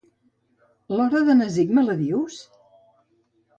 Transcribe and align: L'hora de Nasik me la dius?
L'hora 0.95 1.21
de 1.27 1.35
Nasik 1.43 1.75
me 1.81 1.85
la 1.91 1.99
dius? 2.01 2.41